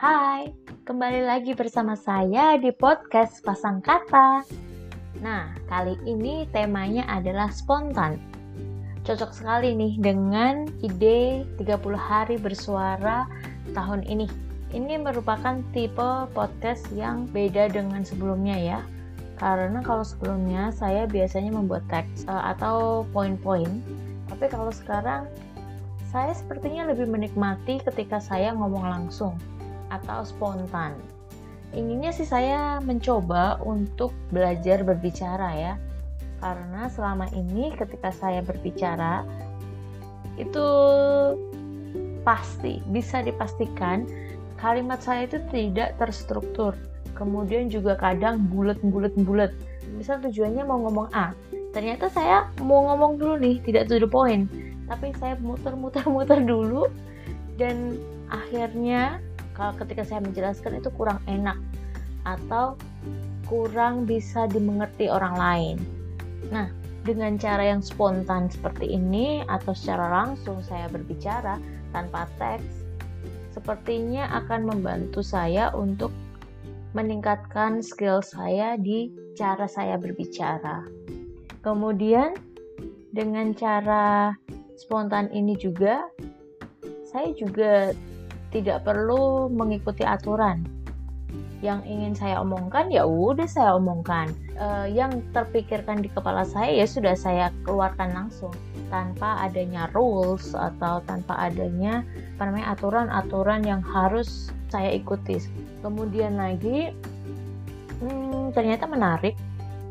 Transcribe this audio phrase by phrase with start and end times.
[0.00, 0.48] Hai,
[0.88, 4.40] kembali lagi bersama saya di podcast Pasang Kata.
[5.20, 8.16] Nah, kali ini temanya adalah spontan.
[9.04, 13.28] Cocok sekali nih dengan ide 30 hari bersuara
[13.76, 14.24] tahun ini.
[14.72, 18.80] Ini merupakan tipe podcast yang beda dengan sebelumnya ya.
[19.36, 23.68] Karena kalau sebelumnya saya biasanya membuat teks uh, atau poin-poin,
[24.32, 25.28] tapi kalau sekarang
[26.08, 29.36] saya sepertinya lebih menikmati ketika saya ngomong langsung
[29.90, 30.96] atau spontan.
[31.70, 35.74] Inginnya sih saya mencoba untuk belajar berbicara ya.
[36.40, 39.22] Karena selama ini ketika saya berbicara
[40.40, 40.66] itu
[42.24, 44.08] pasti bisa dipastikan
[44.58, 46.74] kalimat saya itu tidak terstruktur.
[47.14, 49.52] Kemudian juga kadang bulat-bulat-bulat.
[49.96, 51.36] Misal tujuannya mau ngomong A,
[51.76, 54.48] ternyata saya mau ngomong dulu nih, tidak to the point.
[54.88, 56.88] Tapi saya muter-muter-muter dulu
[57.60, 58.00] dan
[58.32, 59.20] akhirnya
[59.54, 61.56] kalau ketika saya menjelaskan itu kurang enak
[62.24, 62.76] atau
[63.50, 65.76] kurang bisa dimengerti orang lain.
[66.54, 66.70] Nah,
[67.02, 71.56] dengan cara yang spontan seperti ini atau secara langsung saya berbicara
[71.90, 72.86] tanpa teks,
[73.50, 76.12] sepertinya akan membantu saya untuk
[76.94, 80.86] meningkatkan skill saya di cara saya berbicara.
[81.62, 82.34] Kemudian,
[83.10, 84.34] dengan cara
[84.78, 86.06] spontan ini juga,
[87.10, 87.94] saya juga
[88.50, 90.66] tidak perlu mengikuti aturan.
[91.60, 94.32] Yang ingin saya omongkan ya udah saya omongkan.
[94.60, 98.52] Uh, yang terpikirkan di kepala saya ya sudah saya keluarkan langsung
[98.92, 102.02] tanpa adanya rules atau tanpa adanya
[102.36, 105.38] apa namanya aturan-aturan yang harus saya ikuti.
[105.84, 106.92] Kemudian lagi
[108.02, 109.36] hmm, ternyata menarik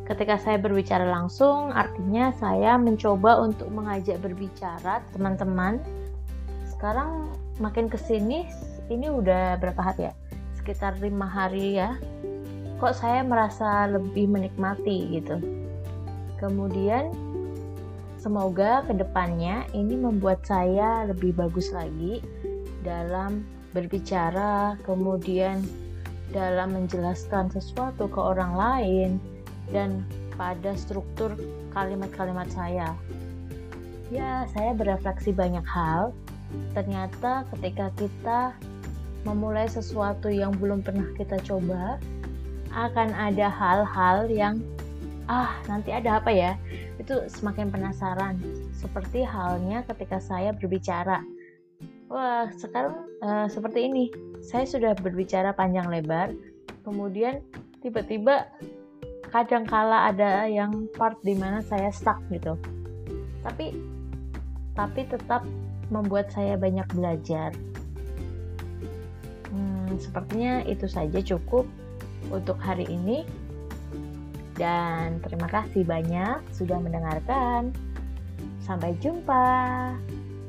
[0.09, 5.77] ketika saya berbicara langsung artinya saya mencoba untuk mengajak berbicara teman-teman
[6.65, 7.29] sekarang
[7.59, 8.47] makin ke sini
[8.89, 10.13] ini udah berapa hari ya?
[10.57, 11.99] Sekitar lima hari ya.
[12.79, 15.37] Kok saya merasa lebih menikmati gitu.
[16.39, 17.11] Kemudian
[18.15, 22.23] semoga ke depannya ini membuat saya lebih bagus lagi
[22.83, 23.43] dalam
[23.75, 25.61] berbicara kemudian
[26.31, 29.09] dalam menjelaskan sesuatu ke orang lain
[29.69, 30.05] dan
[30.39, 31.35] pada struktur
[31.75, 32.95] kalimat-kalimat saya.
[34.09, 36.15] Ya saya berefleksi banyak hal
[36.73, 38.39] ternyata ketika kita
[39.27, 41.99] memulai sesuatu yang belum pernah kita coba
[42.71, 44.55] akan ada hal-hal yang
[45.29, 46.57] ah nanti ada apa ya?
[46.97, 48.41] Itu semakin penasaran.
[48.73, 51.21] Seperti halnya ketika saya berbicara.
[52.09, 54.09] Wah sekarang uh, seperti ini.
[54.39, 56.33] Saya sudah berbicara panjang lebar
[56.87, 57.43] kemudian
[57.83, 58.49] tiba-tiba
[59.29, 62.57] kadang kala ada yang part di mana saya stuck gitu.
[63.45, 63.77] Tapi
[64.79, 65.43] tapi tetap
[65.91, 67.51] membuat saya banyak belajar.
[69.51, 71.67] Hmm, sepertinya itu saja cukup
[72.31, 73.27] untuk hari ini.
[74.55, 77.75] Dan terima kasih banyak sudah mendengarkan.
[78.63, 79.91] Sampai jumpa.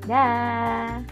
[0.06, 1.02] Dah.